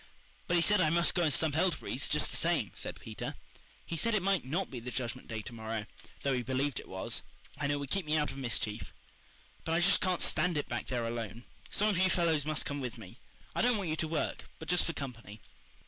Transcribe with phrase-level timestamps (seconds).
[0.47, 3.35] "But he said I must go and stump elderberries just the same" said Peter.
[3.85, 5.85] "He said it might NOT be the Judgment Day to morrow,
[6.23, 7.21] though he believed it was,
[7.59, 8.91] and it would keep me out of mischief.
[9.63, 11.43] But I just can't stand it back there alone.
[11.69, 13.19] Some of you fellows must come with me.
[13.53, 15.39] I don't want you to work, but just for company."